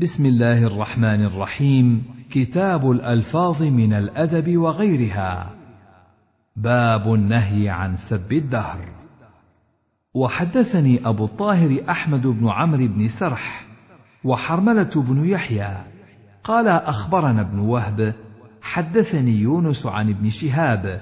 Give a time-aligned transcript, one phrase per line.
[0.00, 2.04] بسم الله الرحمن الرحيم.
[2.30, 5.50] كتاب الألفاظ من الأدب وغيرها.
[6.56, 8.78] باب النهي عن سب الدهر.
[10.14, 13.66] وحدثني أبو الطاهر أحمد بن عمرو بن سرح
[14.24, 15.76] وحرملة بن يحيى.
[16.44, 18.14] قال أخبرنا ابن وهب
[18.62, 21.00] حدثني يونس عن ابن شهاب.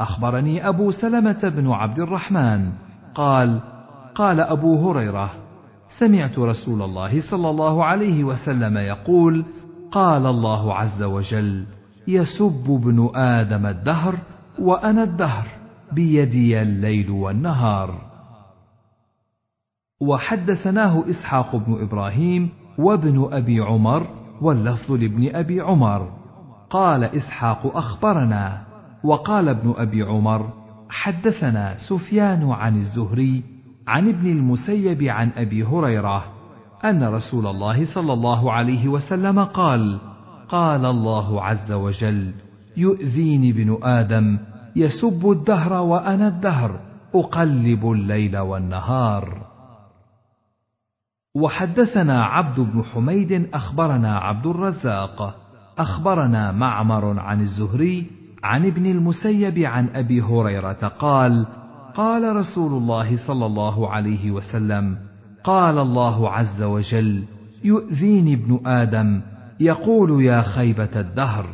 [0.00, 2.72] أخبرني أبو سلمة بن عبد الرحمن.
[3.14, 3.60] قال
[4.14, 5.41] قال أبو هريرة
[5.98, 9.44] سمعت رسول الله صلى الله عليه وسلم يقول
[9.90, 11.64] قال الله عز وجل
[12.08, 14.14] يسب ابن آدم الدهر
[14.58, 15.46] وأنا الدهر
[15.92, 17.98] بيدي الليل والنهار.
[20.00, 22.48] وحدثناه إسحاق بن إبراهيم
[22.78, 24.06] وابن أبي عمر
[24.40, 26.12] واللفظ لابن أبي عمر.
[26.70, 28.62] قال إسحاق أخبرنا
[29.04, 30.52] وقال ابن أبي عمر
[30.88, 33.51] حدثنا سفيان عن الزهري
[33.86, 36.24] عن ابن المسيب عن أبي هريرة
[36.84, 39.98] أن رسول الله صلى الله عليه وسلم قال
[40.48, 42.32] قال الله عز وجل
[42.76, 44.38] يؤذيني ابن آدم
[44.76, 46.80] يسب الدهر وأنا الدهر
[47.14, 49.52] أقلب الليل والنهار.
[51.34, 55.34] وحدثنا عبد بن حميد أخبرنا عبد الرزاق
[55.78, 58.06] أخبرنا معمر عن الزهري
[58.44, 61.46] عن ابن المسيب عن أبي هريرة قال
[61.94, 64.98] قال رسول الله صلى الله عليه وسلم
[65.44, 67.22] قال الله عز وجل
[67.64, 69.20] يؤذيني ابن آدم
[69.60, 71.46] يقول يا خيبة الدهر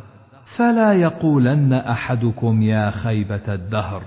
[0.57, 4.03] فلا يقولن أحدكم يا خيبة الدهر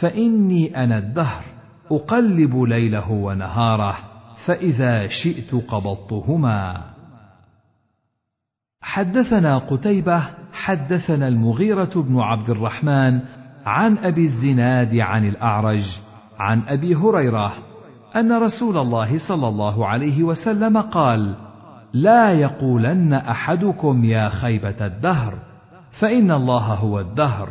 [0.00, 1.44] فإني أنا الدهر
[1.90, 3.96] أقلب ليله ونهاره
[4.46, 6.82] فإذا شئت قبضتهما.
[8.80, 13.20] حدثنا قتيبة حدثنا المغيرة بن عبد الرحمن
[13.66, 16.00] عن أبي الزناد عن الأعرج
[16.38, 17.52] عن أبي هريرة
[18.16, 21.36] أن رسول الله صلى الله عليه وسلم قال
[21.92, 25.38] لا يقولن أحدكم يا خيبة الدهر
[26.00, 27.48] فإن الله هو الدهر.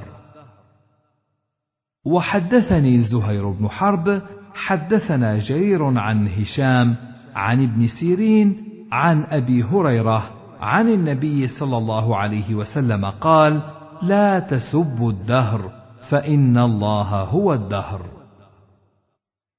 [2.06, 4.22] وحدثني زهير بن حرب
[4.54, 6.96] حدثنا جرير عن هشام
[7.36, 10.30] عن ابن سيرين عن أبي هريرة
[10.62, 13.62] عن النبي صلى الله عليه وسلم قال
[14.02, 15.85] لا تسبوا الدهر.
[16.10, 18.02] فإن الله هو الدهر.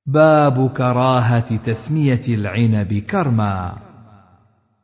[0.06, 3.76] باب كراهة تسمية العنب كرما.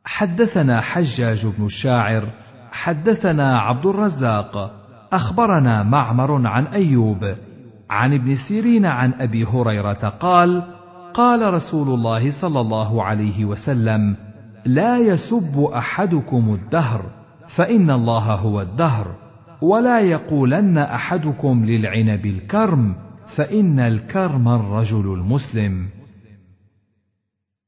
[0.05, 2.27] حدثنا حجاج بن الشاعر
[2.71, 4.71] حدثنا عبد الرزاق
[5.13, 7.35] أخبرنا معمر عن أيوب
[7.89, 10.63] عن ابن سيرين عن أبي هريرة قال
[11.13, 14.15] قال رسول الله صلى الله عليه وسلم
[14.65, 17.05] لا يسب أحدكم الدهر
[17.55, 19.22] فإن الله هو الدهر.
[19.63, 22.95] ولا يقولن أحدكم للعنب الكرم
[23.35, 25.87] فإن الكرم الرجل المسلم.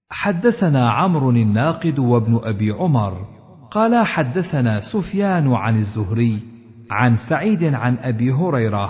[0.10, 3.28] حدثنا عمرو الناقد وابن أبي عمر
[3.72, 6.40] قال حدثنا سفيان عن الزهري
[6.92, 8.90] عن سعيد عن أبي هريرة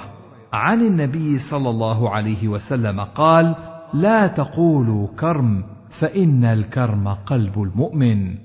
[0.54, 3.56] عن النبي صلى الله عليه وسلم قال
[3.94, 5.64] لا تقولوا كرم
[6.00, 8.36] فإن الكرم قلب المؤمن.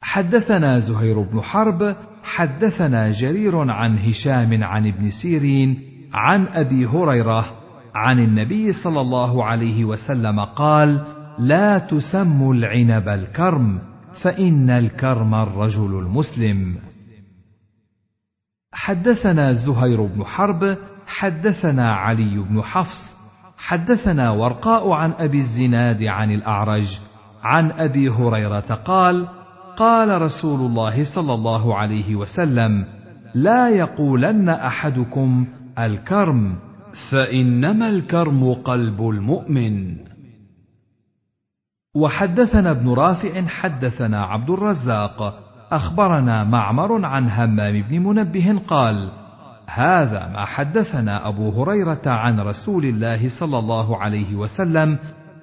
[0.00, 5.80] حدثنا زهير بن حرب حدثنا جرير عن هشام عن ابن سيرين
[6.12, 7.44] عن أبي هريرة
[7.94, 11.04] عن النبي صلى الله عليه وسلم قال
[11.38, 13.78] لا تسموا العنب الكرم
[14.22, 16.76] فإن الكرم الرجل المسلم.
[18.72, 23.14] حدثنا زهير بن حرب حدثنا علي بن حفص
[23.58, 27.00] حدثنا ورقاء عن أبي الزناد عن الأعرج
[27.42, 29.28] عن أبي هريرة قال
[29.76, 32.86] قال رسول الله صلى الله عليه وسلم
[33.34, 35.46] لا يقولن أحدكم
[35.78, 36.56] الكرم
[37.10, 39.96] فإنما الكرم قلب المؤمن.
[41.96, 45.40] وحدثنا ابن رافع حدثنا عبد الرزاق
[45.72, 49.10] أخبرنا معمر عن همام بن منبه قال
[49.66, 54.98] هذا ما حدثنا أبو هريرة عن رسول الله صلى الله عليه وسلم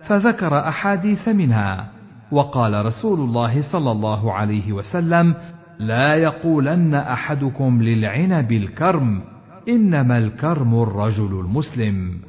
[0.07, 2.00] فذكر أحاديث منها.
[2.31, 5.35] وقال رسول الله صلى الله عليه وسلم
[5.79, 9.21] لا يقولن أحدكم للعنب الكرم
[9.69, 12.19] إنما الكرم الرجل المسلم.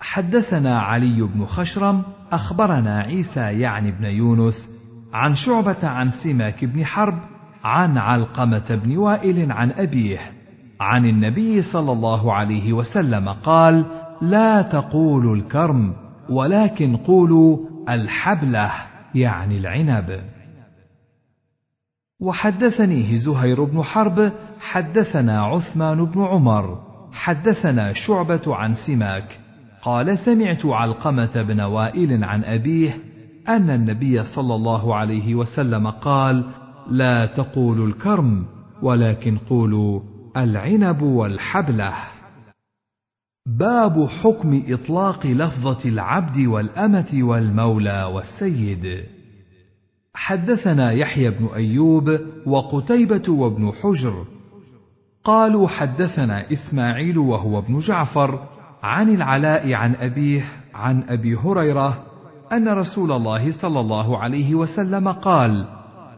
[0.00, 2.02] حدثنا علي بن خشرم
[2.32, 4.68] أخبرنا عيسى يعني بن يونس
[5.12, 7.18] عن شعبة عن سماك بن حرب
[7.64, 10.18] عن علقمة بن وائل عن أبيه
[10.80, 13.84] عن النبي صلى الله عليه وسلم قال
[14.22, 15.92] لا تقولوا الكرم
[16.30, 18.72] ولكن قولوا الحبلة
[19.14, 20.20] يعني العنب.
[22.20, 29.38] وحدثنيه زهير بن حرب حدثنا عثمان بن عمر حدثنا شعبة عن سماك.
[29.82, 32.98] قال سمعت علقمة بن وائل عن أبيه
[33.48, 36.44] أن النبي صلى الله عليه وسلم قال
[36.90, 38.46] لا تقولوا الكرم
[38.82, 40.00] ولكن قولوا
[40.36, 42.15] العنب والحبلة.
[43.46, 49.04] باب حكم إطلاق لفظة العبد والأمة والمولى والسيد.
[50.14, 54.24] حدثنا يحيى بن أيوب وقتيبة وابن حجر.
[55.24, 58.46] قالوا حدثنا إسماعيل وهو ابن جعفر
[58.82, 60.44] عن العلاء عن أبيه
[60.74, 62.02] عن أبي هريرة
[62.52, 65.66] أن رسول الله صلى الله عليه وسلم قال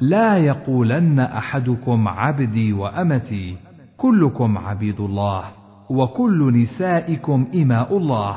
[0.00, 3.56] لا يقولن أحدكم عبدي وأمتي
[3.96, 5.57] كلكم عبيد الله.
[5.90, 8.36] وكل نسائكم إماء الله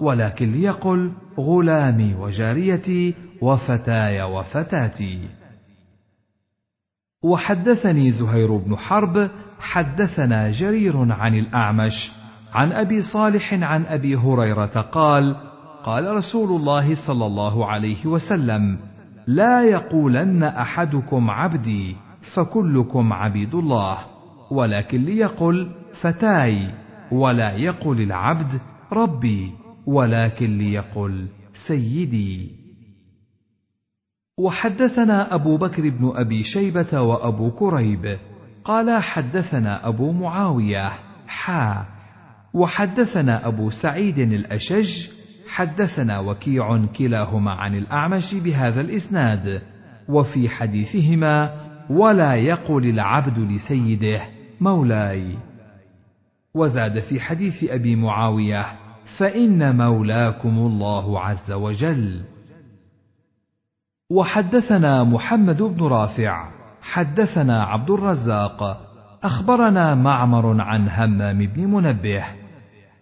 [0.00, 5.28] ولكن ليقل غلامي وجاريتي وفتاي وفتاتي.
[7.22, 9.30] وحدثني زهير بن حرب
[9.60, 12.12] حدثنا جرير عن الأعمش
[12.54, 15.36] عن أبي صالح عن أبي هريرة قال
[15.84, 18.78] قال رسول الله صلى الله عليه وسلم
[19.26, 21.96] لا يقولن أحدكم عبدي
[22.34, 23.98] فكلكم عبيد الله
[24.50, 25.70] ولكن ليقل
[26.00, 26.70] فتاي
[27.12, 28.60] ولا يقل العبد
[28.92, 29.52] ربي
[29.86, 31.26] ولكن ليقل
[31.68, 32.50] سيدي.
[34.38, 38.18] وحدثنا أبو بكر بن أبي شيبة وأبو كريب
[38.64, 40.92] قال حدثنا أبو معاوية
[41.26, 41.84] حا.
[42.54, 45.08] وحدثنا أبو سعيد الأشج
[45.48, 49.62] حدثنا وكيع كلاهما عن الأعمش بهذا الإسناد.
[50.08, 51.50] وفي حديثهما
[51.90, 54.22] ولا يقل العبد لسيده
[54.60, 55.36] مولاي.
[56.56, 58.66] وزاد في حديث أبي معاوية
[59.18, 62.20] فإن مولاكم الله عز وجل.
[64.10, 66.50] وحدثنا محمد بن رافع
[66.82, 68.80] حدثنا عبد الرزاق
[69.22, 72.24] أخبرنا معمر عن همام بن منبه.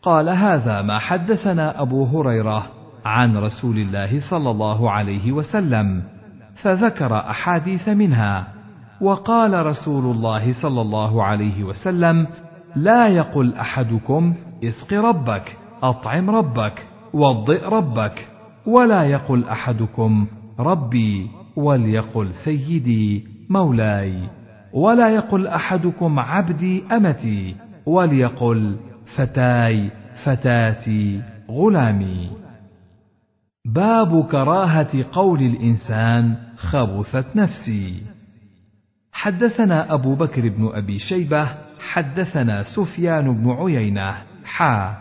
[0.02, 2.66] قال هذا ما حدثنا أبو هريرة
[3.04, 6.02] عن رسول الله صلى الله عليه وسلم
[6.62, 8.48] فذكر أحاديث منها.
[9.00, 12.26] وقال رسول الله صلى الله عليه وسلم
[12.76, 14.34] لا يقل أحدكم
[14.64, 18.28] اسق ربك أطعم ربك وضئ ربك.
[18.66, 20.26] ولا يقل أحدكم
[20.58, 24.28] ربي وليقل سيدي مولاي.
[24.72, 28.76] ولا يقل أحدكم عبدي أمتي وليقل
[29.16, 29.90] فتاي
[30.24, 32.30] فتاتي غلامي.
[33.64, 38.02] باب كراهة قول الإنسان خبثت نفسي.
[39.12, 41.48] حدثنا أبو بكر بن أبي شيبة
[41.90, 44.96] حدثنا سفيان بن عيينة حا.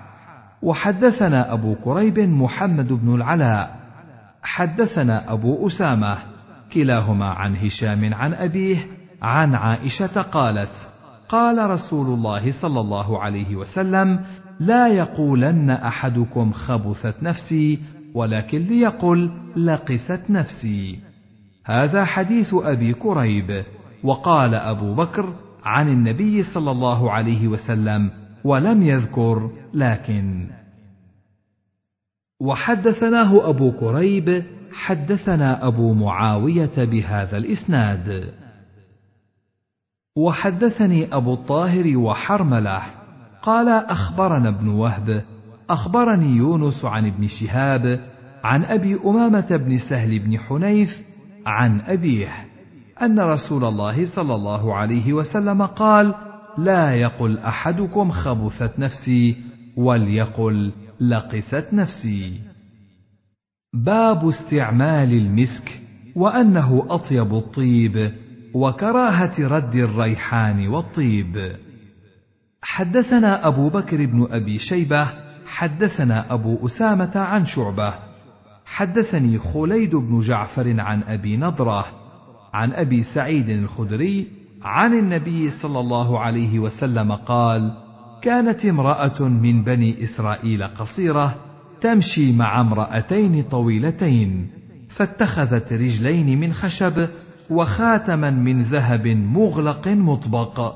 [0.61, 3.79] وحدثنا أبو كريب محمد بن العلاء.
[4.43, 6.17] حدثنا أبو أسامة
[6.73, 8.87] كلاهما عن هشام عن أبيه
[9.21, 10.89] عن عائشة قالت
[11.29, 14.19] قال رسول الله صلى الله عليه وسلم
[14.59, 17.79] لا يقولن أحدكم خبثت نفسي
[18.15, 20.99] ولكن ليقل لقست نفسي.
[21.65, 23.63] هذا حديث أبي كريب.
[24.03, 28.11] وقال أبو بكر عن النبي صلى الله عليه وسلم
[28.43, 30.47] ولم يذكر لكن.
[32.41, 34.43] وحدثناه أبو كريب
[34.73, 38.33] حدثنا أبو معاوية بهذا الإسناد.
[40.15, 42.81] وحدثني أبو الطاهر وحرملة
[43.41, 45.23] قال أخبرنا ابن وهب
[45.69, 47.99] أخبرني يونس عن ابن شهاب
[48.43, 51.01] عن أبي أمامة بن سهل بن حنيف
[51.45, 52.50] عن أبيه.
[53.01, 56.15] أن رسول الله صلى الله عليه وسلم قال
[56.57, 59.35] لا يقل أحدكم خبثت نفسي
[59.77, 62.39] وليقل لقست نفسي.
[63.73, 65.81] باب استعمال المسك
[66.15, 68.11] وأنه أطيب الطيب
[68.53, 71.55] وكراهة رد الريحان والطيب.
[72.61, 75.09] حدثنا أبو بكر بن أبي شيبة
[75.45, 77.93] حدثنا أبو أسامة عن شعبة
[78.65, 82.00] حدثني خليد بن جعفر عن أبي نضرة
[82.53, 84.27] عن أبي سعيد الخدري
[84.63, 87.73] عن النبي صلى الله عليه وسلم قال
[88.21, 91.35] كانت امرأة من بني إسرائيل قصيرة
[91.81, 94.47] تمشي مع امرأتين طويلتين
[94.89, 97.07] فاتخذت رجلين من خشب
[97.49, 100.75] وخاتما من ذهب مغلق مطبق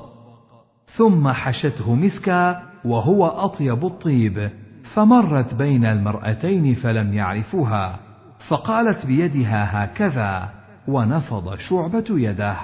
[0.86, 4.50] ثم حشته مسكا وهو أطيب الطيب
[4.94, 7.98] فمرت بين المرأتين فلم يعرفوها
[8.48, 10.55] فقالت بيدها هكذا
[10.88, 12.56] ونفض شعبة يده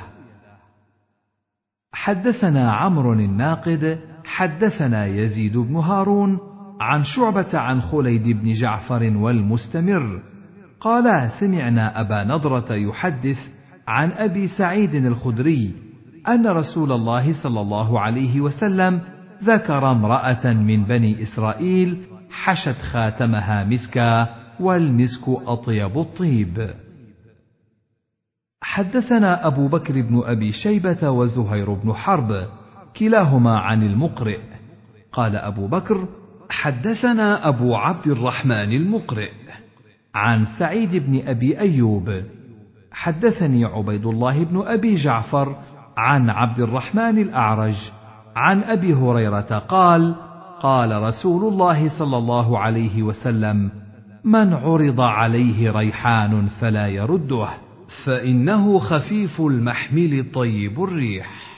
[1.92, 6.38] حدثنا عمرو الناقد حدثنا يزيد بن هارون
[6.80, 10.22] عن شعبة عن خليد بن جعفر والمستمر.
[10.80, 13.38] قال سمعنا أبا نضرة يحدث
[13.88, 15.74] عن أبي سعيد الخدري
[16.28, 19.00] أن رسول الله صلى الله عليه وسلم
[19.44, 24.28] ذكر امرأة من بني إسرائيل حشت خاتمها مسكا
[24.60, 26.74] والمسك أطيب الطيب.
[28.72, 32.46] حدثنا أبو بكر بن أبي شيبة وزهير بن حرب
[32.96, 34.38] كلاهما عن المقرئ.
[35.12, 36.08] قال أبو بكر
[36.50, 39.30] حدثنا أبو عبد الرحمن المقرئ
[40.14, 42.22] عن سعيد بن أبي أيوب.
[42.92, 45.56] حدثني عبيد الله بن أبي جعفر
[45.96, 47.90] عن عبد الرحمن الأعرج
[48.36, 50.14] عن أبي هريرة قال
[50.60, 53.70] قال رسول الله صلى الله عليه وسلم
[54.24, 57.48] من عرض عليه ريحان فلا يرده.
[58.04, 61.52] فإنه خفيف المحمل طيب الريح.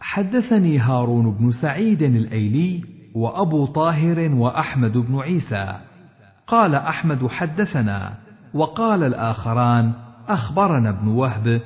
[0.00, 2.84] حدثني هارون بن سعيد الأيلي
[3.14, 5.80] وأبو طاهر وأحمد بن عيسى.
[6.46, 8.18] قال أحمد حدثنا
[8.54, 9.92] وقال الآخران
[10.28, 11.62] أخبرنا ابن وهب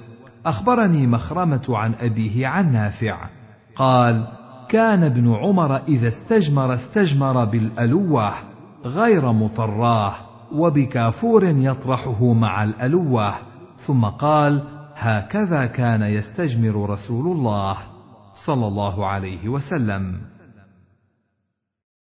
[0.47, 3.28] أخبرني مخرمة عن أبيه عن نافع.
[3.76, 4.28] قال
[4.68, 8.35] كان ابن عمر إذا استجمر استجمر بالالوه
[8.85, 10.33] غير مطراه.
[10.52, 13.34] وبكافور يطرحه مع الألوة
[13.86, 14.62] ثم قال
[14.94, 17.76] هكذا كان يستجمر رسول الله
[18.46, 20.33] صلى الله عليه وسلم.